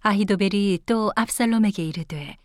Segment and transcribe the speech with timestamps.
[0.00, 2.36] 아히도벨이 또 압살롬에게 이르되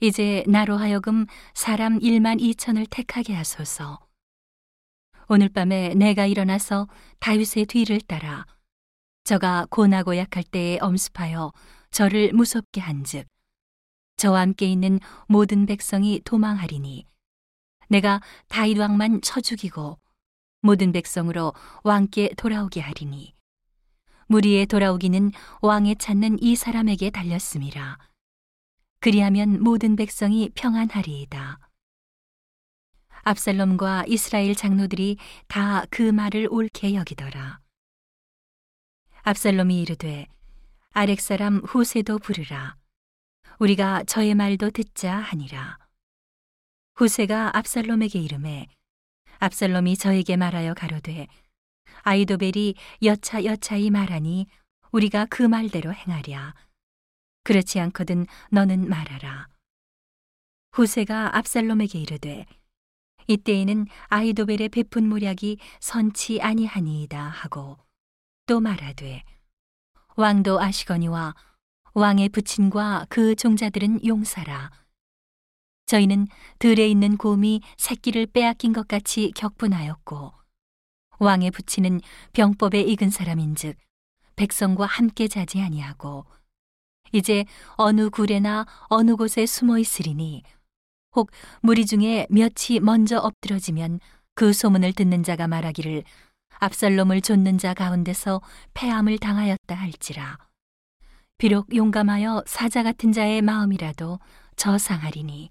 [0.00, 3.98] 이제 나로 하여금 사람 1만 2천을 택하게 하소서.
[5.28, 6.88] 오늘 밤에 내가 일어나서
[7.20, 8.46] 다윗의 뒤를 따라
[9.24, 11.52] 저가 고나고 약할 때에 엄습하여
[11.92, 13.28] 저를 무섭게 한즉
[14.16, 14.98] 저와 함께 있는
[15.28, 17.04] 모든 백성이 도망하리니
[17.88, 19.98] 내가 다윗 왕만 쳐 죽이고
[20.62, 21.52] 모든 백성으로
[21.84, 23.34] 왕께 돌아오게 하리니
[24.30, 27.98] 무리에 돌아오기는 왕에 찾는 이 사람에게 달렸음이라
[29.00, 31.58] 그리하면 모든 백성이 평안하리이다.
[33.24, 35.16] 압살롬과 이스라엘 장로들이
[35.48, 37.58] 다 그 말을 옳게 여기더라.
[39.22, 40.28] 압살롬이 이르되
[40.92, 42.76] 아렉 사람 후세도 부르라.
[43.58, 45.76] 우리가 저의 말도 듣자 하니라.
[46.94, 48.68] 후세가 압살롬에게 이름해
[49.40, 51.26] 압살롬이 저에게 말하여 가로되
[52.02, 54.46] 아이도벨이 여차 여차히 말하니
[54.92, 56.54] 우리가 그 말대로 행하랴.
[57.44, 59.48] 그렇지 않거든 너는 말하라.
[60.72, 62.46] 후세가 압살롬에게 이르되
[63.26, 67.78] 이때에는 아이도벨의 베푼 모략이 선치 아니하니이다 하고
[68.46, 69.22] 또 말하되
[70.16, 71.34] 왕도 아시거니와
[71.94, 74.70] 왕의 부친과 그 종자들은 용사라.
[75.86, 76.28] 저희는
[76.58, 80.39] 들에 있는 곰이 새끼를 빼앗긴 것 같이 격분하였고
[81.20, 82.00] 왕의 부친은
[82.32, 83.76] 병법에 익은 사람인즉
[84.36, 86.24] 백성과 함께 자지 아니하고
[87.12, 87.44] 이제
[87.76, 90.42] 어느 굴에나 어느 곳에 숨어 있으리니
[91.14, 94.00] 혹 무리 중에 몇이 먼저 엎드러지면
[94.34, 96.04] 그 소문을 듣는 자가 말하기를
[96.60, 98.40] 압살롬을 좇는 자 가운데서
[98.74, 100.38] 패함을 당하였다 할지라.
[101.38, 104.20] 비록 용감하여 사자 같은 자의 마음이라도
[104.56, 105.50] 저상하리니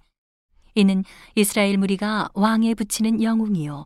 [0.75, 1.03] 이는
[1.35, 3.85] 이스라엘 무리가 왕에 붙이는 영웅이요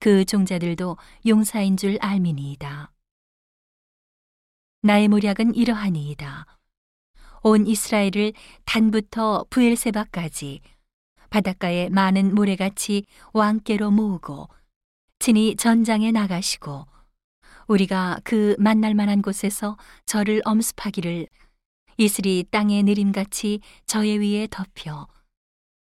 [0.00, 2.90] 그 종자들도 용사인 줄 알미니이다.
[4.82, 6.46] 나의 모략은 이러하니이다.
[7.42, 8.32] 온 이스라엘을
[8.64, 10.60] 단부터 부엘세바까지
[11.28, 14.48] 바닷가에 많은 모래같이 왕께로 모으고
[15.18, 16.86] 친히 전장에 나가시고
[17.68, 21.28] 우리가 그 만날 만한 곳에서 저를 엄습하기를
[21.98, 25.06] 이슬이 땅에 내림같이 저의 위에 덮여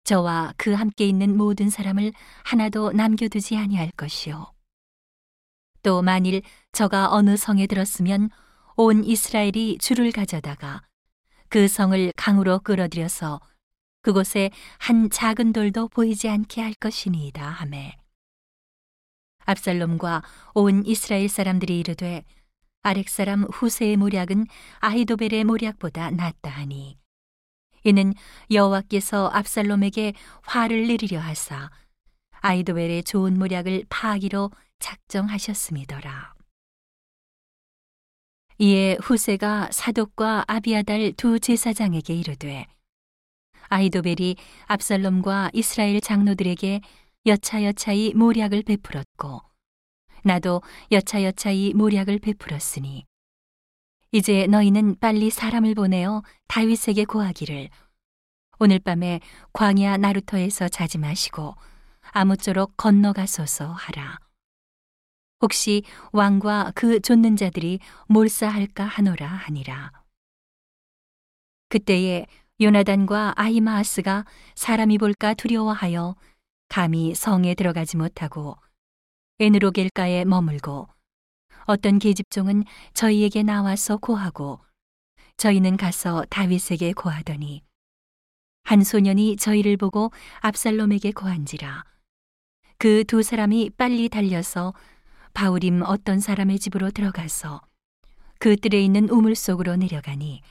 [0.07, 2.13] 저와 그 함께 있는 모든 사람을
[2.45, 4.53] 하나도 남겨두지 아니할 것이요.
[5.83, 8.31] 또 만일 저가 어느 성에 들었으면
[8.77, 10.83] 온 이스라엘이 줄을 가져다가
[11.49, 13.41] 그 성을 강으로 끌어들여서
[14.03, 17.97] 그곳에 한 작은 돌도 보이지 않게 할 것이니이다 하매
[19.45, 20.23] 압살롬과
[20.55, 22.25] 온 이스라엘 사람들이 이르되
[22.83, 24.47] 아렉 사람 후세의 모략은
[24.79, 26.97] 아히도벨의 모략보다 낫다 하니
[27.87, 28.15] 이는
[28.51, 31.71] 여호와께서 압살롬에게 화를 내리려 하사
[32.41, 36.35] 아히도벨의 좋은 모략을 파하기로 작정하셨음이더라.
[38.59, 42.67] 이에 후세가 사독과 아비아달 두 제사장에게 이르되
[43.69, 44.35] 아이도벨이
[44.67, 46.81] 압살롬과 이스라엘 장로들에게
[47.27, 49.43] 여차여차히 모략을 베풀었고
[50.25, 53.05] 나도 여차여차히 모략을 베풀었으니
[54.13, 57.69] 이제 너희는 빨리 사람을 보내어 다윗에게 고하기를
[58.59, 59.21] 오늘 밤에
[59.53, 61.55] 광야 나루터에서 자지 마시고
[62.13, 64.19] 아무쪼록 건너가소서 하라.
[65.43, 69.93] 혹시 왕과 그 좇는 자들이 몰사할까 하노라 하니라.
[71.69, 72.27] 그때에
[72.61, 74.25] 요나단과 아히마아스가
[74.55, 76.17] 사람이 볼까 두려워하여
[76.69, 78.57] 감히 성에 들어가지 못하고
[79.41, 80.89] 에느로겔가에 머물고
[81.67, 84.61] 어떤 계집종은 저희에게 나와서 고하고
[85.37, 87.63] 저희는 가서 다윗에게 고하더니
[88.65, 90.11] 한 소년이 저희를 보고
[90.41, 91.85] 압살롬에게 고한지라
[92.79, 94.75] 그 두 사람이 빨리 달려서
[95.35, 97.61] 바울임 어떤 사람의 집으로 들어가서
[98.39, 100.43] 그 뜰에 있는 우물 속으로 내려가니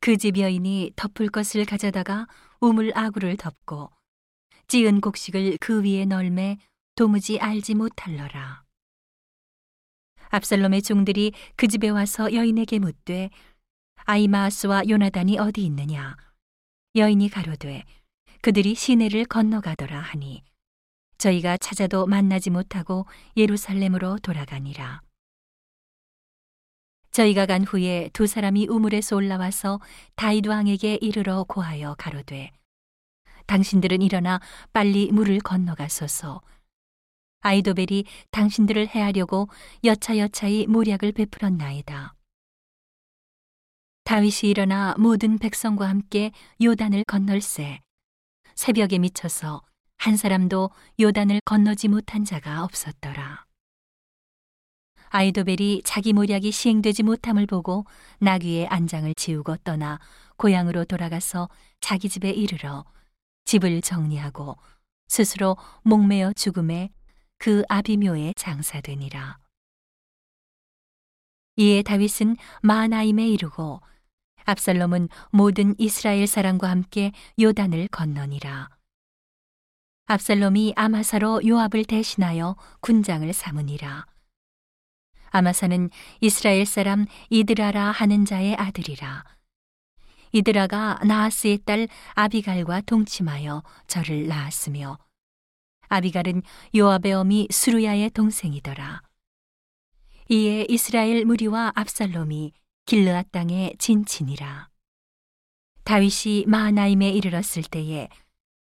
[0.00, 2.26] 그 집 여인이 덮을 것을 가져다가
[2.60, 3.90] 우물 아구를 덮고
[4.68, 6.58] 찌은 곡식을 그 위에 널매
[6.94, 8.63] 도무지 알지 못할러라.
[10.28, 13.30] 압살롬의 종들이 그 집에 와서 여인에게 묻되
[13.96, 16.16] 아이마스와 요나단이 어디 있느냐?
[16.96, 17.84] 여인이 가로되
[18.42, 20.42] 그들이 시내를 건너가더라 하니
[21.18, 23.06] 저희가 찾아도 만나지 못하고
[23.36, 25.00] 예루살렘으로 돌아가니라.
[27.12, 29.80] 저희가 간 후에 두 사람이 우물에서 올라와서
[30.16, 32.50] 다윗 왕에게 이르러 고하여 가로되
[33.46, 34.40] 당신들은 일어나
[34.72, 36.42] 빨리 물을 건너가소서
[37.44, 39.48] 아이도벨이 당신들을 해하려고
[39.84, 42.14] 여차여차히 모략을 베풀었나이다.
[44.04, 46.32] 다윗이 일어나 모든 백성과 함께
[46.62, 47.80] 요단을 건널세
[48.54, 49.62] 새벽에 미쳐서
[49.98, 50.70] 한 사람도
[51.00, 53.44] 요단을 건너지 못한 자가 없었더라.
[55.10, 57.84] 아이도벨이 자기 모략이 시행되지 못함을 보고
[58.20, 60.00] 나귀의 안장을 지우고 떠나
[60.38, 61.50] 고향으로 돌아가서
[61.80, 62.86] 자기 집에 이르러
[63.44, 64.56] 집을 정리하고
[65.08, 66.90] 스스로 목매어 죽음에
[67.44, 69.38] 그 아비묘에 장사되니라.
[71.56, 73.82] 이에 다윗은 마나임에 이르고
[74.46, 78.70] 압살롬은 모든 이스라엘 사람과 함께 요단을 건너니라.
[80.06, 84.06] 압살롬이 아마사로 요압을 대신하여 군장을 삼으니라.
[85.26, 85.90] 아마사는
[86.22, 89.22] 이스라엘 사람 이드라라 하는 자의 아들이라.
[90.32, 95.03] 이드라가 나하스의 딸 아비갈과 동침하여 저를 낳았으며
[95.88, 96.42] 아비갈은
[96.74, 99.02] 요압의 어미 수루야의 동생이더라.
[100.28, 102.52] 이에 이스라엘 무리와 압살롬이
[102.86, 104.68] 길르앗 땅에 진친이라.
[105.84, 108.08] 다윗이 마하나임에 이르렀을 때에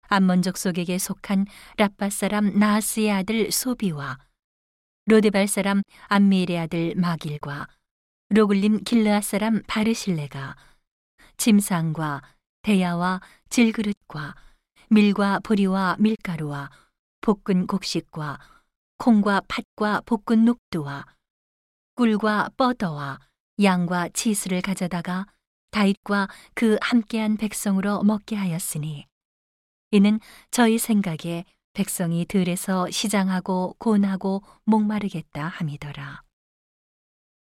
[0.07, 1.45] 암몬족 속에게 속한
[1.77, 4.19] 라빠 사람 나하스의 아들 소비와
[5.05, 7.67] 로데발 사람 암미엘의 아들 마길과
[8.29, 10.55] 로글림 길르앗 사람 바르실레가
[11.37, 12.21] 짐상과
[12.63, 14.35] 대야와 질그릇과
[14.89, 16.69] 밀과 보리와 밀가루와
[17.25, 18.39] 볶은 곡식과
[18.99, 21.07] 콩과 팥과 볶은 녹두와
[21.95, 23.19] 꿀과 뻐더와
[23.63, 25.25] 양과 치스를 가져다가
[25.71, 29.07] 다윗과 그 함께한 백성으로 먹게 하였으니
[29.89, 30.19] 이는
[30.51, 36.24] 저희 생각에 백성이 들에서 시장하고 곤하고 목마르겠다 함이더라.